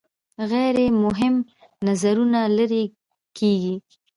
غیر 0.51 0.77
مهم 1.03 1.35
نظرونه 1.87 2.39
لرې 2.57 2.83
کیږي. 3.37 3.75